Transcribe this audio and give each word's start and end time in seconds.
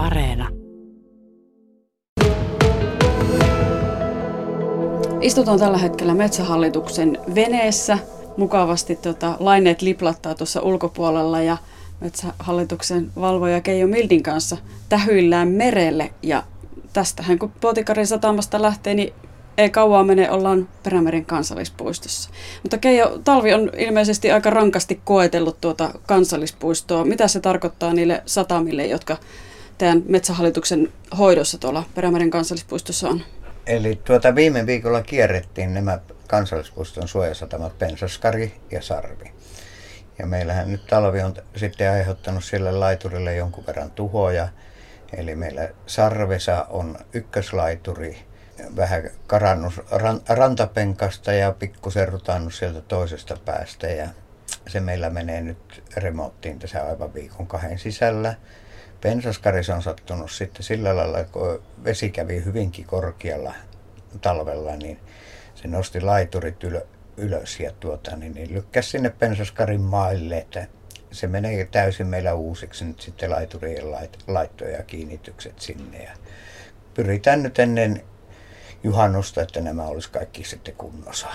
Areena. 0.00 0.48
Istutaan 5.20 5.58
tällä 5.58 5.78
hetkellä 5.78 6.14
Metsähallituksen 6.14 7.18
veneessä. 7.34 7.98
Mukavasti 8.36 8.96
tota, 8.96 9.36
laineet 9.40 9.82
liplattaa 9.82 10.34
tuossa 10.34 10.60
ulkopuolella 10.60 11.40
ja 11.40 11.56
Metsähallituksen 12.00 13.10
valvoja 13.20 13.60
Keijo 13.60 13.86
Mildin 13.86 14.22
kanssa 14.22 14.56
tähyillään 14.88 15.48
merelle. 15.48 16.10
Ja 16.22 16.42
tästähän 16.92 17.38
kun 17.38 17.52
Potikarin 17.60 18.06
satamasta 18.06 18.62
lähtee, 18.62 18.94
niin 18.94 19.12
ei 19.58 19.70
kauaa 19.70 20.04
mene, 20.04 20.30
ollaan 20.30 20.68
Perämeren 20.82 21.24
kansallispuistossa. 21.24 22.30
Mutta 22.62 22.78
Keijo, 22.78 23.20
talvi 23.24 23.54
on 23.54 23.70
ilmeisesti 23.78 24.30
aika 24.30 24.50
rankasti 24.50 25.00
koetellut 25.04 25.60
tuota 25.60 25.90
kansallispuistoa. 26.06 27.04
Mitä 27.04 27.28
se 27.28 27.40
tarkoittaa 27.40 27.92
niille 27.92 28.22
satamille, 28.26 28.86
jotka 28.86 29.16
teidän 29.80 30.02
metsähallituksen 30.06 30.92
hoidossa 31.18 31.58
tuolla 31.58 31.84
Perämeren 31.94 32.30
kansallispuistossa 32.30 33.08
on? 33.08 33.22
Eli 33.66 34.00
tuota 34.04 34.34
viime 34.34 34.66
viikolla 34.66 35.02
kierrettiin 35.02 35.74
nämä 35.74 35.98
kansallispuiston 36.26 37.08
suojasatamat 37.08 37.78
Pensaskari 37.78 38.60
ja 38.70 38.82
Sarvi. 38.82 39.32
Ja 40.18 40.26
meillähän 40.26 40.72
nyt 40.72 40.86
talvi 40.86 41.22
on 41.22 41.34
sitten 41.56 41.90
aiheuttanut 41.90 42.44
sille 42.44 42.72
laiturille 42.72 43.34
jonkun 43.34 43.66
verran 43.66 43.90
tuhoja. 43.90 44.48
Eli 45.16 45.36
meillä 45.36 45.68
Sarvesa 45.86 46.66
on 46.70 46.98
ykköslaituri, 47.12 48.18
vähän 48.76 49.10
karannut 49.26 49.72
rantapenkasta 50.28 51.32
ja 51.32 51.52
pikkusen 51.52 52.08
rutannut 52.08 52.54
sieltä 52.54 52.80
toisesta 52.80 53.36
päästä. 53.44 53.86
Ja 53.86 54.08
se 54.68 54.80
meillä 54.80 55.10
menee 55.10 55.40
nyt 55.40 55.82
remonttiin 55.96 56.58
tässä 56.58 56.86
aivan 56.86 57.14
viikon 57.14 57.46
kahden 57.46 57.78
sisällä. 57.78 58.34
Pensaskaris 59.00 59.70
on 59.70 59.82
sattunut 59.82 60.30
sitten 60.30 60.62
sillä 60.62 60.96
lailla, 60.96 61.24
kun 61.24 61.62
vesi 61.84 62.10
kävi 62.10 62.44
hyvinkin 62.44 62.84
korkealla 62.84 63.54
talvella, 64.20 64.76
niin 64.76 64.98
se 65.54 65.68
nosti 65.68 66.00
laiturit 66.00 66.64
ylö, 66.64 66.80
ylös 67.16 67.60
ja 67.60 67.72
tuota, 67.80 68.16
niin, 68.16 68.34
niin 68.34 68.54
lykkäsi 68.54 68.90
sinne 68.90 69.10
Pensaskarin 69.10 69.80
maille, 69.80 70.38
että 70.38 70.66
se 71.12 71.26
menee 71.26 71.64
täysin 71.64 72.06
meillä 72.06 72.34
uusiksi 72.34 72.84
nyt 72.84 73.00
sitten 73.00 73.30
laiturien 73.30 73.90
lait, 73.90 74.18
laittoja 74.26 74.76
ja 74.76 74.82
kiinnitykset 74.82 75.60
sinne. 75.60 76.02
Ja 76.02 76.10
pyritään 76.94 77.42
nyt 77.42 77.58
ennen 77.58 78.02
juhannusta, 78.82 79.42
että 79.42 79.60
nämä 79.60 79.84
olisi 79.84 80.10
kaikki 80.10 80.44
sitten 80.44 80.74
kunnossa. 80.74 81.28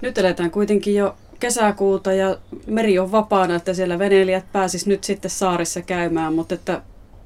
Nyt 0.00 0.18
eletään 0.18 0.50
kuitenkin 0.50 0.94
jo 0.94 1.16
kesäkuuta 1.42 2.12
ja 2.12 2.36
meri 2.66 2.98
on 2.98 3.12
vapaana, 3.12 3.54
että 3.54 3.74
siellä 3.74 3.98
veneilijät 3.98 4.52
pääsis 4.52 4.86
nyt 4.86 5.04
sitten 5.04 5.30
saarissa 5.30 5.82
käymään, 5.82 6.34
mutta 6.34 6.54
että 6.54 6.82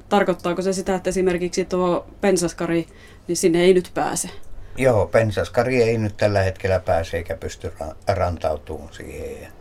tarkoittaako 0.08 0.62
se 0.62 0.72
sitä, 0.72 0.94
että 0.94 1.10
esimerkiksi 1.10 1.64
tuo 1.64 2.06
pensaskari, 2.20 2.86
niin 3.28 3.36
sinne 3.36 3.60
ei 3.60 3.74
nyt 3.74 3.90
pääse? 3.94 4.30
Joo, 4.76 5.06
pensaskari 5.06 5.82
ei 5.82 5.98
nyt 5.98 6.16
tällä 6.16 6.42
hetkellä 6.42 6.80
pääse 6.80 7.16
eikä 7.16 7.36
pysty 7.36 7.72
rantautumaan 8.06 8.94
siihen. 8.94 9.52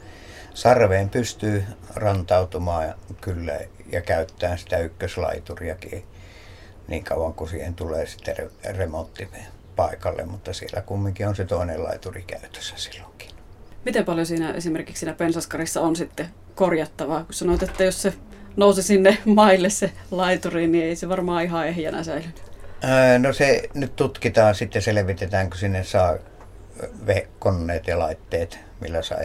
Sarveen 0.54 1.10
pystyy 1.10 1.64
rantautumaan 1.96 2.96
kyllä 3.22 3.60
ja 3.92 4.02
käyttää 4.02 4.58
sitä 4.58 4.78
ykköslaituriakin 4.78 6.04
niin 6.88 7.04
kauan 7.04 7.34
kuin 7.34 7.50
siihen 7.50 7.74
tulee 7.74 8.06
sitten 8.06 8.36
remontti 8.78 9.28
paikalle, 9.76 10.26
mutta 10.26 10.54
siellä 10.54 10.82
kumminkin 10.82 11.28
on 11.28 11.36
se 11.36 11.46
toinen 11.46 11.84
laituri 11.84 12.24
käytössä 12.28 12.76
silloinkin. 12.78 13.25
Miten 13.86 14.06
paljon 14.06 14.26
siinä 14.26 14.52
esimerkiksi 14.52 15.00
siinä 15.00 15.14
pensaskarissa 15.14 15.82
on 15.82 15.96
sitten 15.96 16.28
korjattavaa? 16.56 17.24
Kun 17.24 17.34
sanoit, 17.34 17.64
että 17.64 17.84
jos 17.84 18.02
se 18.02 18.14
nousi 18.56 18.84
sinne 18.84 19.18
maille 19.26 19.70
se 19.70 19.92
laituri, 20.12 20.68
niin 20.68 20.86
ei 20.86 20.96
se 20.96 21.10
varmaan 21.10 21.44
ihan 21.44 21.68
ehjänä 21.68 22.04
säilynyt. 22.04 22.44
No 23.20 23.34
se 23.34 23.70
nyt 23.74 23.96
tutkitaan 23.96 24.56
sitten, 24.56 24.82
selvitetäänkö 24.82 25.58
sinne 25.58 25.84
saa 25.84 26.18
koneet 27.40 27.88
ja 27.88 28.00
laitteet, 28.00 28.60
millä 28.80 29.02
saa 29.02 29.18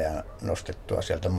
nostettua 0.42 1.02
sieltä 1.02 1.30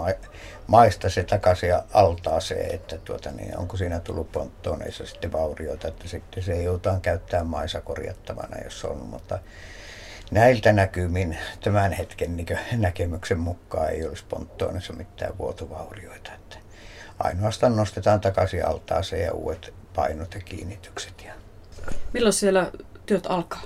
maista 0.68 1.10
se 1.10 1.24
takaisin 1.24 1.74
altaaseen, 1.94 2.76
että 2.76 2.98
tuota, 2.98 3.32
niin 3.32 3.58
onko 3.58 3.78
siinä 3.78 4.00
tullut 4.00 4.32
ponttoneissa 4.32 5.06
sitten 5.06 5.32
vaurioita, 5.32 5.88
että 5.88 6.08
sitten 6.08 6.44
se 6.44 6.62
joudutaan 6.62 7.02
käyttämään 7.02 7.48
maisa 7.48 7.82
korjattavana, 7.82 8.64
jos 8.64 8.86
on, 8.86 8.98
mutta 8.98 9.40
näiltä 10.32 10.74
näkymin 10.74 11.38
tämän 11.64 11.92
hetken 11.92 12.38
niin 12.38 12.48
näkemyksen 12.72 13.40
mukaan 13.40 13.90
ei 13.90 14.06
olisi 14.08 14.24
ponttoonissa 14.30 14.94
mitään 14.94 15.38
vuotovaurioita. 15.38 16.32
Että 16.34 16.58
ainoastaan 17.20 17.76
nostetaan 17.76 18.22
takaisin 18.22 18.66
altaaseen 18.66 19.26
ja 19.26 19.34
uudet 19.34 19.74
painot 19.96 20.34
ja 20.34 20.42
kiinnitykset. 20.42 21.24
Ja... 21.26 21.34
Milloin 22.14 22.34
siellä 22.34 22.72
työt 23.06 23.26
alkaa? 23.30 23.64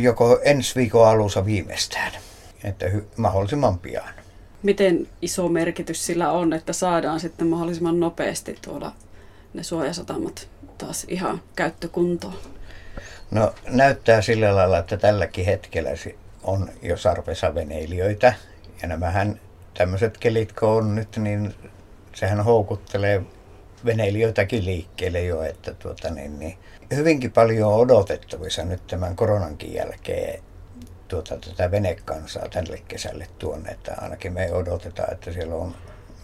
joko 0.00 0.40
ensi 0.42 0.74
viikon 0.74 1.08
alussa 1.08 1.44
viimeistään, 1.44 2.12
että 2.64 2.86
hy- 2.86 3.04
mahdollisimman 3.16 3.78
pian. 3.78 4.14
Miten 4.62 5.08
iso 5.22 5.48
merkitys 5.48 6.06
sillä 6.06 6.32
on, 6.32 6.52
että 6.52 6.72
saadaan 6.72 7.20
sitten 7.20 7.46
mahdollisimman 7.46 8.00
nopeasti 8.00 8.58
tuoda 8.64 8.92
ne 9.54 9.62
suojasatamat 9.62 10.48
taas 10.78 11.06
ihan 11.08 11.42
käyttökuntoon? 11.56 12.34
No 13.30 13.54
näyttää 13.68 14.22
sillä 14.22 14.56
lailla, 14.56 14.78
että 14.78 14.96
tälläkin 14.96 15.44
hetkellä 15.44 15.90
on 16.42 16.68
jo 16.82 16.96
sarpesaveneilijöitä. 16.96 18.34
Ja 18.82 18.88
nämähän 18.88 19.40
tämmöiset 19.74 20.18
kelit, 20.18 20.52
kun 20.52 20.68
on 20.68 20.94
nyt, 20.94 21.16
niin 21.16 21.54
sehän 22.14 22.40
houkuttelee 22.44 23.22
veneilijöitäkin 23.84 24.64
liikkeelle 24.64 25.22
jo, 25.22 25.42
että 25.42 25.74
tuota, 25.74 26.10
niin, 26.10 26.38
niin, 26.38 26.58
hyvinkin 26.94 27.32
paljon 27.32 27.72
on 27.72 27.80
odotettavissa 27.80 28.64
nyt 28.64 28.86
tämän 28.86 29.16
koronankin 29.16 29.74
jälkeen 29.74 30.42
tuota, 31.08 31.36
tätä 31.36 31.70
venekansaa 31.70 32.48
tälle 32.48 32.82
kesälle 32.88 33.26
tuonne, 33.38 33.70
että 33.70 33.94
ainakin 33.98 34.32
me 34.32 34.52
odotetaan, 34.52 35.12
että 35.12 35.32
siellä 35.32 35.54
on 35.54 35.74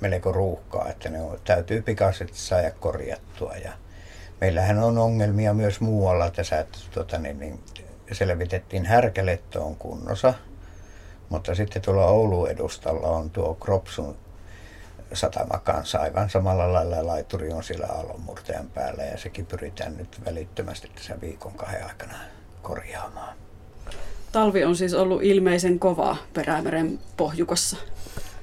melko 0.01 0.33
ruuhkaa, 0.33 0.89
että 0.89 1.09
ne 1.09 1.21
on, 1.21 1.41
täytyy 1.45 1.83
pikaisesti 1.83 2.39
saada 2.39 2.71
korjattua 2.71 3.55
ja 3.65 3.73
meillähän 4.41 4.79
on 4.79 4.99
ongelmia 4.99 5.55
myös 5.55 5.81
muualla 5.81 6.31
tässä, 6.31 6.61
että 6.61 6.79
tuota, 6.91 7.19
niin, 7.19 7.41
niin, 7.41 7.61
selvitettiin 8.13 8.87
Härkäletto 8.87 9.67
on 9.67 9.77
kunnossa, 9.77 10.35
mutta 11.29 11.55
sitten 11.55 11.83
tuolla 11.83 12.07
Oulun 12.07 12.51
edustalla 12.51 13.09
on 13.09 13.31
tuo 13.31 13.55
Kropsun 13.55 14.17
satama 15.13 15.59
kanssa 15.59 15.99
aivan 15.99 16.31
samalla 16.31 16.73
lailla 16.73 17.07
laituri 17.07 17.53
on 17.53 17.65
siellä 17.65 17.87
aallonmurtajan 17.87 18.69
päällä 18.75 19.03
ja 19.03 19.19
sekin 19.19 19.47
pyritään 19.47 19.97
nyt 19.97 20.21
välittömästi 20.25 20.91
tässä 20.95 21.21
viikon 21.21 21.53
kahden 21.53 21.87
aikana 21.87 22.15
korjaamaan. 22.63 23.37
Talvi 24.33 24.65
on 24.65 24.77
siis 24.77 24.95
ollut 24.95 25.23
ilmeisen 25.23 25.79
kova 25.79 26.17
Perämeren 26.35 26.99
pohjukassa. 27.17 27.77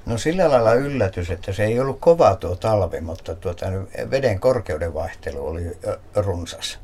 No 0.05 0.17
sillä 0.17 0.51
lailla 0.51 0.73
yllätys, 0.73 1.31
että 1.31 1.53
se 1.53 1.63
ei 1.63 1.79
ollut 1.79 1.99
kova 1.99 2.35
tuo 2.35 2.55
talvi, 2.55 3.01
mutta 3.01 3.35
tuota, 3.35 3.65
veden 4.11 4.39
korkeuden 4.39 4.93
vaihtelu 4.93 5.47
oli 5.47 5.77
runsas. 6.15 6.79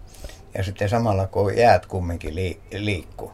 Ja 0.53 0.63
sitten 0.63 0.89
samalla 0.89 1.27
kun 1.27 1.57
jäät 1.57 1.85
kumminkin 1.85 2.35
liikkuu, 2.71 3.31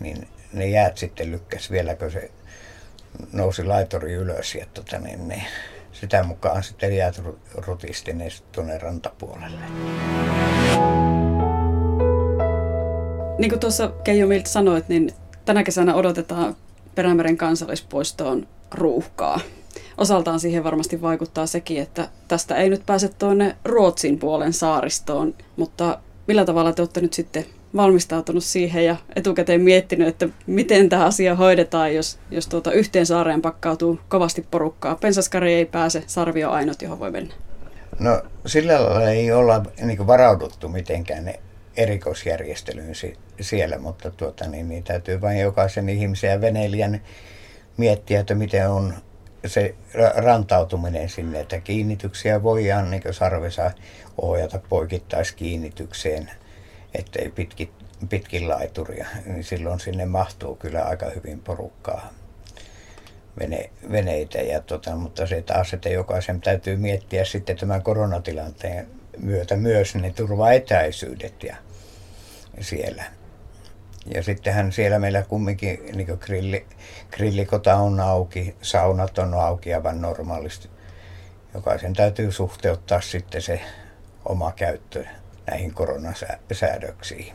niin 0.00 0.28
ne 0.52 0.68
jäät 0.68 0.98
sitten 0.98 1.30
lykkäs 1.30 1.70
vielä, 1.70 1.94
kun 1.94 2.10
se 2.10 2.30
nousi 3.32 3.64
laitori 3.64 4.12
ylös 4.12 4.54
ja 4.54 4.66
tuota, 4.74 4.98
niin, 4.98 5.28
niin, 5.28 5.44
sitä 5.92 6.22
mukaan 6.22 6.62
sitten 6.62 6.96
jäät 6.96 7.22
rutisti 7.54 8.12
ne 8.12 8.28
tuonne 8.52 8.78
rantapuolelle. 8.78 9.64
Niin 13.38 13.50
kuin 13.50 13.60
tuossa 13.60 13.88
Keijo 14.04 14.26
Miltä 14.26 14.48
sanoit, 14.48 14.88
niin 14.88 15.12
tänä 15.44 15.62
kesänä 15.62 15.94
odotetaan 15.94 16.56
Perämeren 16.94 17.36
kansallispuistoon 17.36 18.46
ruuhkaa. 18.72 19.40
Osaltaan 19.98 20.40
siihen 20.40 20.64
varmasti 20.64 21.02
vaikuttaa 21.02 21.46
sekin, 21.46 21.82
että 21.82 22.08
tästä 22.28 22.56
ei 22.56 22.70
nyt 22.70 22.86
pääse 22.86 23.08
tuonne 23.08 23.56
Ruotsin 23.64 24.18
puolen 24.18 24.52
saaristoon, 24.52 25.34
mutta 25.56 25.98
millä 26.26 26.44
tavalla 26.44 26.72
te 26.72 26.82
olette 26.82 27.00
nyt 27.00 27.12
sitten 27.12 27.44
valmistautunut 27.76 28.44
siihen 28.44 28.84
ja 28.84 28.96
etukäteen 29.16 29.60
miettinyt, 29.60 30.08
että 30.08 30.28
miten 30.46 30.88
tämä 30.88 31.04
asia 31.04 31.34
hoidetaan, 31.34 31.94
jos, 31.94 32.18
jos 32.30 32.46
tuota 32.46 32.72
yhteen 32.72 33.06
saareen 33.06 33.42
pakkautuu 33.42 34.00
kovasti 34.08 34.46
porukkaa. 34.50 34.94
Pensaskari 34.94 35.54
ei 35.54 35.64
pääse, 35.64 36.02
Sarvi 36.06 36.44
on 36.44 36.52
ainut, 36.52 36.82
johon 36.82 36.98
voi 36.98 37.10
mennä. 37.10 37.34
No 37.98 38.22
sillä 38.46 38.84
lailla 38.84 39.10
ei 39.10 39.32
olla 39.32 39.62
niin 39.82 40.06
varauduttu 40.06 40.68
mitenkään 40.68 41.34
erikoisjärjestelyyn 41.76 42.94
siellä, 43.40 43.78
mutta 43.78 44.10
tuota, 44.10 44.48
niin, 44.48 44.68
niin 44.68 44.84
täytyy 44.84 45.20
vain 45.20 45.38
jokaisen 45.38 45.88
ihmisen 45.88 46.30
ja 46.30 46.40
veneilijän 46.40 47.00
miettiä, 47.76 48.20
että 48.20 48.34
miten 48.34 48.70
on 48.70 48.94
se 49.46 49.74
rantautuminen 50.16 51.08
sinne, 51.08 51.40
että 51.40 51.60
kiinnityksiä 51.60 52.42
voidaan 52.42 52.90
niin 52.90 53.02
sarvesa 53.10 53.70
ohjata 54.22 54.60
poikittaiskiinnitykseen, 54.68 56.30
ettei 56.94 57.30
pitkin, 57.30 57.70
pitkin 58.08 58.48
laituria, 58.48 59.06
niin 59.26 59.44
silloin 59.44 59.80
sinne 59.80 60.06
mahtuu 60.06 60.54
kyllä 60.54 60.82
aika 60.82 61.06
hyvin 61.14 61.40
porukkaa 61.40 62.10
vene, 63.38 63.70
veneitä. 63.92 64.38
Ja 64.38 64.60
tota, 64.60 64.96
mutta 64.96 65.26
se 65.26 65.42
taas, 65.42 65.74
että 65.74 65.88
jokaisen 65.88 66.40
täytyy 66.40 66.76
miettiä 66.76 67.24
sitten 67.24 67.56
tämän 67.56 67.82
koronatilanteen 67.82 68.86
myötä 69.18 69.56
myös 69.56 69.94
ne 69.94 70.12
turvaetäisyydet 70.12 71.42
ja 71.42 71.56
siellä. 72.60 73.04
Ja 74.14 74.22
sittenhän 74.22 74.72
siellä 74.72 74.98
meillä 74.98 75.22
kumminkin 75.22 75.80
niin 75.94 76.18
grilli, 76.20 76.66
grillikota 77.10 77.76
on 77.76 78.00
auki, 78.00 78.56
saunat 78.62 79.18
on 79.18 79.34
auki 79.34 79.74
aivan 79.74 80.00
normaalisti. 80.00 80.68
Jokaisen 81.54 81.92
täytyy 81.92 82.32
suhteuttaa 82.32 83.00
sitten 83.00 83.42
se 83.42 83.60
oma 84.24 84.52
käyttö 84.52 85.04
näihin 85.46 85.74
koronasäädöksiin. 85.74 87.32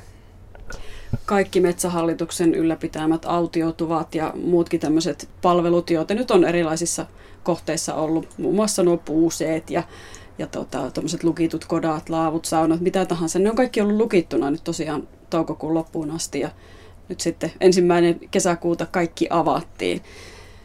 Kaikki 1.25 1.61
Metsähallituksen 1.61 2.55
ylläpitämät 2.55 3.25
autiotuvat 3.25 4.15
ja 4.15 4.33
muutkin 4.35 4.79
tämmöiset 4.79 5.29
palvelut, 5.41 5.89
joita 5.89 6.13
nyt 6.13 6.31
on 6.31 6.45
erilaisissa 6.45 7.05
kohteissa 7.43 7.95
ollut, 7.95 8.37
muun 8.37 8.55
muassa 8.55 8.83
nuo 8.83 8.97
puuseet 8.97 9.69
ja, 9.69 9.83
ja 10.37 10.47
tota, 10.47 10.91
lukitut 11.23 11.65
kodat, 11.65 12.09
laavut, 12.09 12.45
saunat, 12.45 12.79
mitä 12.79 13.05
tahansa. 13.05 13.39
Ne 13.39 13.49
on 13.49 13.55
kaikki 13.55 13.81
ollut 13.81 13.97
lukittuna 13.97 14.51
nyt 14.51 14.63
tosiaan 14.63 15.07
toukokuun 15.29 15.73
loppuun 15.73 16.11
asti 16.11 16.39
ja 16.39 16.49
nyt 17.09 17.19
sitten 17.19 17.51
ensimmäinen 17.61 18.19
kesäkuuta 18.31 18.85
kaikki 18.85 19.27
avattiin. 19.29 20.01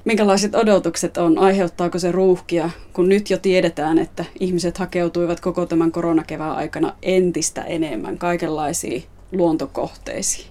Minkälaiset 0.04 0.54
odotukset 0.54 1.16
on? 1.16 1.38
Aiheuttaako 1.38 1.98
se 1.98 2.12
ruuhkia, 2.12 2.70
kun 2.92 3.08
nyt 3.08 3.30
jo 3.30 3.38
tiedetään, 3.38 3.98
että 3.98 4.24
ihmiset 4.40 4.78
hakeutuivat 4.78 5.40
koko 5.40 5.66
tämän 5.66 5.92
koronakevään 5.92 6.56
aikana 6.56 6.92
entistä 7.02 7.62
enemmän 7.62 8.18
kaikenlaisiin 8.18 9.04
luontokohteisiin? 9.32 10.46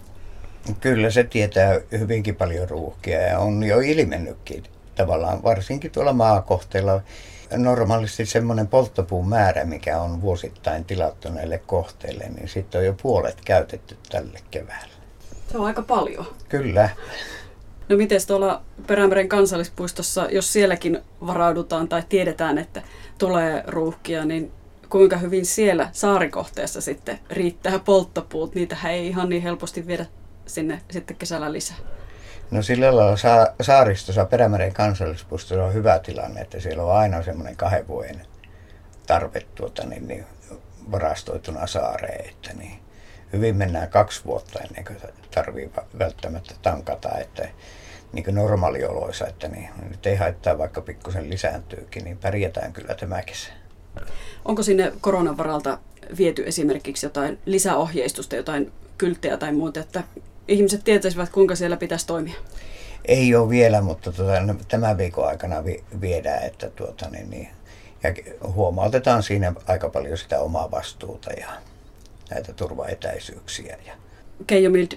Kyllä 0.79 1.09
se 1.09 1.23
tietää 1.23 1.79
hyvinkin 1.91 2.35
paljon 2.35 2.69
ruuhkia 2.69 3.21
ja 3.21 3.39
on 3.39 3.63
jo 3.63 3.79
ilmennytkin 3.79 4.63
tavallaan, 4.95 5.43
varsinkin 5.43 5.91
tuolla 5.91 6.13
maakohteilla. 6.13 7.01
Normaalisti 7.51 8.25
semmoinen 8.25 8.67
polttopuun 8.67 9.29
määrä, 9.29 9.65
mikä 9.65 10.01
on 10.01 10.21
vuosittain 10.21 10.85
tilattu 10.85 11.29
näille 11.29 11.57
kohteille, 11.57 12.29
niin 12.29 12.49
sitten 12.49 12.79
on 12.79 12.85
jo 12.85 12.95
puolet 13.01 13.37
käytetty 13.45 13.97
tälle 14.09 14.39
keväällä. 14.51 14.93
Se 15.51 15.57
on 15.57 15.65
aika 15.65 15.81
paljon. 15.81 16.25
Kyllä. 16.49 16.89
No 17.89 17.97
miten 17.97 18.21
tuolla 18.27 18.61
Perämeren 18.87 19.29
kansallispuistossa, 19.29 20.27
jos 20.31 20.53
sielläkin 20.53 20.99
varaudutaan 21.27 21.89
tai 21.89 22.03
tiedetään, 22.09 22.57
että 22.57 22.81
tulee 23.17 23.63
ruuhkia, 23.67 24.25
niin 24.25 24.51
kuinka 24.89 25.17
hyvin 25.17 25.45
siellä 25.45 25.89
saarikohteessa 25.91 26.81
sitten 26.81 27.19
riittää 27.29 27.79
polttopuut? 27.79 28.55
Niitä 28.55 28.77
ei 28.89 29.07
ihan 29.07 29.29
niin 29.29 29.41
helposti 29.41 29.87
viedä 29.87 30.05
sinne 30.45 30.81
sitten 30.91 31.17
kesällä 31.17 31.53
lisää. 31.53 31.77
No 32.53 32.61
sillä 32.61 32.95
lailla 32.95 33.17
sa- 33.17 33.53
saaristossa 33.61 34.25
Perämeren 34.25 34.73
kansallispuistossa 34.73 35.63
on 35.63 35.73
hyvä 35.73 35.99
tilanne, 35.99 36.41
että 36.41 36.59
siellä 36.59 36.83
on 36.83 36.95
aina 36.95 37.23
semmoinen 37.23 37.55
kahden 37.55 37.87
vuoden 37.87 38.21
tarve 39.07 39.41
tuota, 39.55 39.85
niin, 39.85 40.07
niin, 40.07 40.25
varastoituna 40.91 41.67
saareen, 41.67 42.29
että 42.29 42.53
niin, 42.53 42.79
hyvin 43.33 43.55
mennään 43.55 43.89
kaksi 43.89 44.25
vuotta 44.25 44.59
ennen 44.59 44.85
kuin 44.85 44.97
tarvii 45.35 45.71
välttämättä 45.99 46.55
tankata, 46.61 47.17
että 47.17 47.49
niin 48.13 48.23
kuin 48.23 48.35
normaalioloissa, 48.35 49.27
että 49.27 49.47
niin, 49.47 49.69
nyt 49.89 50.05
ei 50.05 50.15
haittaa 50.15 50.57
vaikka 50.57 50.81
pikkusen 50.81 51.29
lisääntyykin, 51.29 52.03
niin 52.03 52.17
pärjätään 52.17 52.73
kyllä 52.73 52.95
tämä 52.95 53.21
kesä. 53.21 53.49
Onko 54.45 54.63
sinne 54.63 54.93
koronan 55.01 55.37
varalta 55.37 55.77
viety 56.17 56.43
esimerkiksi 56.47 57.05
jotain 57.05 57.39
lisäohjeistusta, 57.45 58.35
jotain 58.35 58.71
kylttejä 58.97 59.37
tai 59.37 59.51
muuta, 59.53 59.79
että 59.79 60.03
ihmiset 60.47 60.83
tietäisivät, 60.83 61.29
kuinka 61.29 61.55
siellä 61.55 61.77
pitäisi 61.77 62.07
toimia? 62.07 62.33
Ei 63.05 63.35
ole 63.35 63.49
vielä, 63.49 63.81
mutta 63.81 64.11
tuota, 64.11 64.39
no, 64.39 64.55
tämän 64.67 64.97
viikon 64.97 65.27
aikana 65.27 65.65
vi, 65.65 65.83
viedään, 66.01 66.43
että 66.43 66.69
tuota, 66.69 67.09
niin, 67.09 67.29
niin, 67.29 67.47
ja 68.03 68.13
huomautetaan 68.53 69.23
siinä 69.23 69.53
aika 69.67 69.89
paljon 69.89 70.17
sitä 70.17 70.39
omaa 70.39 70.71
vastuuta 70.71 71.31
ja 71.31 71.47
näitä 72.29 72.53
turvaetäisyyksiä. 72.53 73.77
Ja... 73.85 73.93
Keijo 74.47 74.69
Mild, 74.69 74.91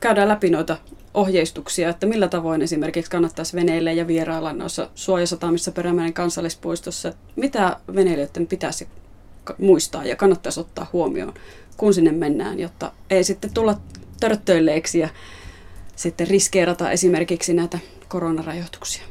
käydään 0.00 0.28
läpi 0.28 0.50
noita 0.50 0.76
ohjeistuksia, 1.14 1.88
että 1.88 2.06
millä 2.06 2.28
tavoin 2.28 2.62
esimerkiksi 2.62 3.10
kannattaisi 3.10 3.56
veneille 3.56 3.92
ja 3.92 4.06
vierailla 4.06 4.52
noissa 4.52 4.90
suojasatamissa 4.94 5.72
Perämeren 5.72 6.12
kansallispuistossa. 6.12 7.12
Mitä 7.36 7.76
veneilijöiden 7.94 8.46
pitäisi 8.46 8.88
muistaa 9.58 10.04
ja 10.04 10.16
kannattaisi 10.16 10.60
ottaa 10.60 10.86
huomioon, 10.92 11.34
kun 11.76 11.94
sinne 11.94 12.12
mennään, 12.12 12.60
jotta 12.60 12.92
ei 13.10 13.24
sitten 13.24 13.54
tulla 13.54 13.76
törttöilleeksi 14.22 14.98
ja 14.98 15.08
sitten 15.96 16.28
riskeerata 16.28 16.90
esimerkiksi 16.90 17.54
näitä 17.54 17.78
koronarajoituksia? 18.08 19.02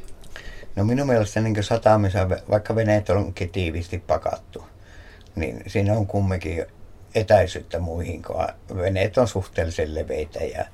No 0.76 0.84
minun 0.84 1.06
mielestä 1.06 1.40
niin 1.40 1.64
satamissa, 1.64 2.28
vaikka 2.28 2.74
veneet 2.74 3.10
onkin 3.10 3.50
tiiviisti 3.50 3.98
pakattu, 3.98 4.64
niin 5.36 5.62
siinä 5.66 5.92
on 5.92 6.06
kumminkin 6.06 6.64
etäisyyttä 7.14 7.78
muihin, 7.78 8.22
kun 8.22 8.36
veneet 8.76 9.18
on 9.18 9.28
suhteellisen 9.28 9.94
leveitä 9.94 10.44
ja, 10.44 10.64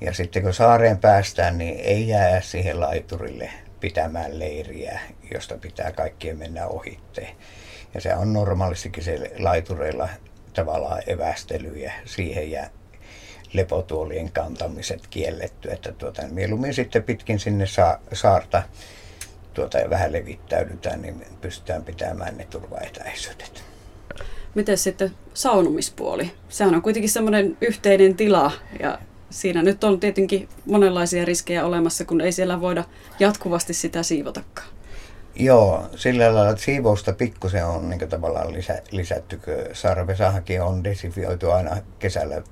ja 0.00 0.14
sitten 0.14 0.42
kun 0.42 0.54
saareen 0.54 0.98
päästään, 0.98 1.58
niin 1.58 1.80
ei 1.80 2.08
jää 2.08 2.40
siihen 2.40 2.80
laiturille 2.80 3.50
pitämään 3.80 4.38
leiriä, 4.38 5.00
josta 5.34 5.58
pitää 5.58 5.92
kaikkien 5.92 6.38
mennä 6.38 6.66
ohitte. 6.66 7.28
Ja 7.94 8.00
se 8.00 8.14
on 8.14 8.32
normaalistikin 8.32 9.04
se 9.04 9.32
laitureilla 9.38 10.08
tavallaan 10.54 11.02
evästelyjä 11.06 11.92
siihen 12.04 12.50
ja 12.50 12.70
lepotuolien 13.52 14.32
kantamiset 14.32 15.06
kielletty, 15.06 15.70
että 15.70 15.92
tuota, 15.92 16.22
mieluummin 16.30 16.74
sitten 16.74 17.02
pitkin 17.02 17.38
sinne 17.38 17.66
sa- 17.66 17.98
saarta 18.12 18.62
tuota, 19.54 19.78
vähän 19.90 20.12
levittäydytään, 20.12 21.02
niin 21.02 21.26
pystytään 21.40 21.84
pitämään 21.84 22.36
ne 22.36 22.44
turvaetäisyydet. 22.50 23.64
Miten 24.54 24.78
sitten 24.78 25.10
saunomispuoli? 25.34 26.32
Sehän 26.48 26.74
on 26.74 26.82
kuitenkin 26.82 27.10
semmoinen 27.10 27.56
yhteinen 27.60 28.14
tila 28.16 28.52
ja 28.80 28.98
siinä 29.30 29.62
nyt 29.62 29.84
on 29.84 30.00
tietenkin 30.00 30.48
monenlaisia 30.66 31.24
riskejä 31.24 31.66
olemassa, 31.66 32.04
kun 32.04 32.20
ei 32.20 32.32
siellä 32.32 32.60
voida 32.60 32.84
jatkuvasti 33.18 33.74
sitä 33.74 34.02
siivotakaan. 34.02 34.68
Joo, 35.34 35.86
sillä 35.96 36.34
lailla, 36.34 36.50
että 36.50 36.62
siivousta 36.62 37.12
pikkusen 37.12 37.66
on 37.66 37.90
niin 37.90 38.08
tavallaan 38.08 38.52
lisä, 38.52 38.82
lisätty. 38.90 39.40
Sarvesahakin 39.72 40.62
on 40.62 40.84
desifioitu 40.84 41.50
aina 41.50 41.76
kesällä 41.98 42.42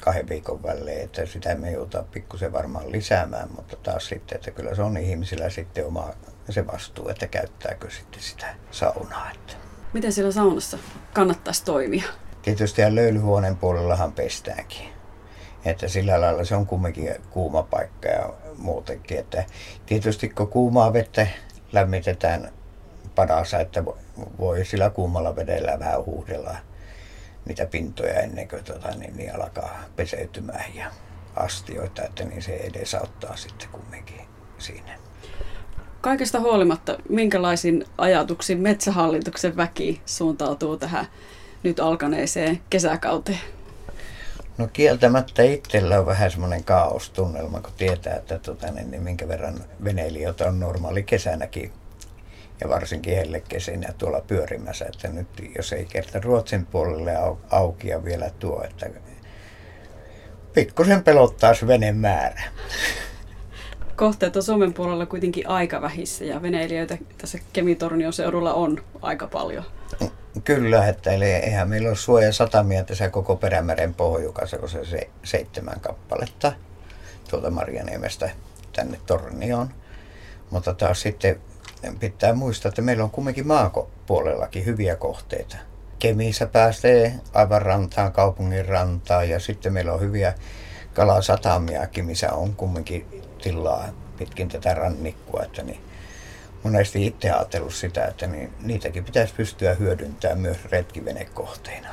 kahden 0.00 0.28
viikon 0.28 0.62
välein, 0.62 1.00
että 1.00 1.26
sitä 1.26 1.54
me 1.54 1.70
joutaa 1.70 2.02
pikkusen 2.02 2.52
varmaan 2.52 2.92
lisäämään, 2.92 3.48
mutta 3.56 3.76
taas 3.76 4.06
sitten, 4.06 4.36
että 4.36 4.50
kyllä 4.50 4.74
se 4.74 4.82
on 4.82 4.96
ihmisillä 4.96 5.50
sitten 5.50 5.86
oma 5.86 6.10
se 6.50 6.66
vastuu, 6.66 7.08
että 7.08 7.26
käyttääkö 7.26 7.90
sitten 7.90 8.22
sitä 8.22 8.54
saunaa. 8.70 9.30
Että. 9.30 9.52
Miten 9.92 10.12
siellä 10.12 10.32
saunassa 10.32 10.78
kannattaisi 11.12 11.64
toimia? 11.64 12.04
Tietysti 12.42 12.82
ja 12.82 12.94
löylyhuoneen 12.94 13.56
puolellahan 13.56 14.12
pestäänkin. 14.12 14.88
Että 15.64 15.88
sillä 15.88 16.20
lailla 16.20 16.44
se 16.44 16.56
on 16.56 16.66
kumminkin 16.66 17.14
kuuma 17.30 17.62
paikka 17.62 18.08
ja 18.08 18.32
muutenkin. 18.58 19.18
Että 19.18 19.44
tietysti 19.86 20.28
kun 20.28 20.48
kuumaa 20.48 20.92
vettä 20.92 21.26
lämmitetään 21.72 22.52
padassa, 23.14 23.60
että 23.60 23.84
voi 24.38 24.64
sillä 24.64 24.90
kuumalla 24.90 25.36
vedellä 25.36 25.78
vähän 25.78 26.04
huudella 26.04 26.56
niitä 27.46 27.66
pintoja 27.66 28.20
ennen 28.20 28.48
kuin 28.48 28.64
tota, 28.64 28.90
niin, 28.90 29.16
niin 29.16 29.34
alkaa 29.34 29.84
peseytymään 29.96 30.74
ja 30.74 30.90
astioita, 31.36 32.02
että 32.02 32.24
niin 32.24 32.42
se 32.42 32.56
edesauttaa 32.56 33.36
sitten 33.36 33.68
kumminkin 33.72 34.20
siinä. 34.58 34.98
Kaikesta 36.00 36.40
huolimatta, 36.40 36.98
minkälaisin 37.08 37.84
ajatuksiin 37.98 38.60
metsähallituksen 38.60 39.56
väki 39.56 40.02
suuntautuu 40.06 40.76
tähän 40.76 41.06
nyt 41.62 41.80
alkaneeseen 41.80 42.60
kesäkauteen? 42.70 43.40
No 44.58 44.68
kieltämättä 44.72 45.42
itsellä 45.42 45.98
on 45.98 46.06
vähän 46.06 46.30
semmoinen 46.30 46.64
kaostunnelma, 46.64 47.60
kun 47.60 47.72
tietää, 47.76 48.16
että 48.16 48.38
tota, 48.38 48.70
niin, 48.70 48.90
niin 48.90 49.02
minkä 49.02 49.28
verran 49.28 49.54
veneilijöitä 49.84 50.48
on 50.48 50.60
normaali 50.60 51.02
kesänäkin 51.02 51.72
ja 52.60 52.68
varsinkin 52.68 53.16
hellekesinä 53.16 53.92
tuolla 53.98 54.20
pyörimässä, 54.20 54.84
että 54.84 55.08
nyt 55.08 55.28
jos 55.56 55.72
ei 55.72 55.84
kerta 55.84 56.20
Ruotsin 56.20 56.66
puolelle 56.66 57.12
auki 57.50 57.88
ja 57.88 58.04
vielä 58.04 58.30
tuo, 58.38 58.64
että 58.64 58.90
pikkusen 60.54 61.04
pelottaisi 61.04 61.66
veneen 61.66 61.96
määrä. 61.96 62.42
Kohteet 63.96 64.36
on 64.36 64.42
Suomen 64.42 64.74
puolella 64.74 65.06
kuitenkin 65.06 65.48
aika 65.48 65.82
vähissä 65.82 66.24
ja 66.24 66.42
veneilijöitä 66.42 66.98
tässä 67.18 67.38
Kemitornion 67.52 68.12
seudulla 68.12 68.54
on 68.54 68.84
aika 69.02 69.26
paljon. 69.26 69.64
Kyllä, 70.44 70.88
että 70.88 71.10
eli 71.10 71.24
eihän 71.24 71.68
meillä 71.68 71.88
ole 71.88 71.96
suoja 71.96 72.32
satamia 72.32 72.84
tässä 72.84 73.10
koko 73.10 73.36
Perämeren 73.36 73.94
pohjukassa, 73.94 74.58
kun 74.58 74.68
se, 74.68 74.84
se 74.84 75.10
seitsemän 75.24 75.80
kappaletta 75.80 76.52
tuolta 77.30 77.50
Marjaniemestä 77.50 78.30
tänne 78.72 78.98
Tornioon. 79.06 79.70
Mutta 80.50 80.74
taas 80.74 81.00
sitten 81.00 81.40
pitää 82.00 82.34
muistaa, 82.34 82.68
että 82.68 82.82
meillä 82.82 83.04
on 83.04 83.10
kumminkin 83.10 83.46
maapuolellakin 83.46 84.66
hyviä 84.66 84.96
kohteita. 84.96 85.56
Kemissä 85.98 86.46
pääsee 86.46 87.14
aivan 87.34 87.62
rantaan, 87.62 88.12
kaupungin 88.12 88.66
rantaan 88.66 89.28
ja 89.28 89.40
sitten 89.40 89.72
meillä 89.72 89.92
on 89.92 90.00
hyviä 90.00 90.34
kalasatamiakin, 90.94 92.04
missä 92.04 92.32
on 92.32 92.56
kumminkin 92.56 93.06
tilaa 93.42 93.88
pitkin 94.18 94.48
tätä 94.48 94.74
rannikkoa. 94.74 95.42
Että 95.42 95.62
niin. 95.62 95.80
monesti 96.62 97.06
itse 97.06 97.30
ajatellut 97.30 97.74
sitä, 97.74 98.04
että 98.04 98.26
niin, 98.26 98.52
niitäkin 98.62 99.04
pitäisi 99.04 99.34
pystyä 99.34 99.74
hyödyntämään 99.74 100.40
myös 100.40 100.64
retkivenekohteina. 100.64 101.88